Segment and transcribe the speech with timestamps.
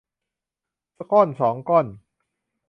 [1.11, 1.85] ก้อนสองก้อน